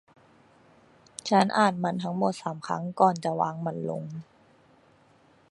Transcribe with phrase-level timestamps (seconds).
[1.29, 4.03] ฉันอ่านมันทั้งหมดสามครั้งก่อนจะวางมันลง